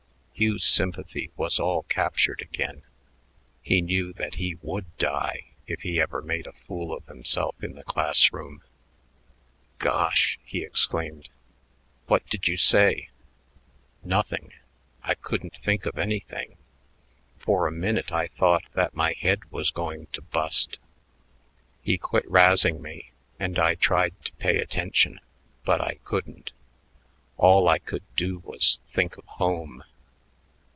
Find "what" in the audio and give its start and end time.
12.07-12.25